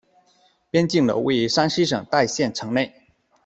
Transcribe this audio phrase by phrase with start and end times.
[0.71, 2.91] 边靖楼位于山西省代县城内。